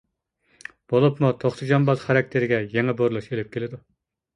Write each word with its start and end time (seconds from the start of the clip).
بولۇپمۇ 0.93 1.31
توختى 1.45 1.69
جانباز 1.75 2.03
خاراكتېرىگە 2.09 2.63
يېڭى 2.77 3.01
بۇرۇلۇش 3.03 3.33
ئېلىپ 3.33 3.59
كېلىدۇ. 3.59 3.87